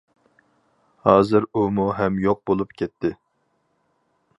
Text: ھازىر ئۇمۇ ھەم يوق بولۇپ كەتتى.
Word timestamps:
ھازىر 1.09 1.45
ئۇمۇ 1.61 1.87
ھەم 2.01 2.19
يوق 2.25 2.43
بولۇپ 2.53 2.77
كەتتى. 2.83 3.17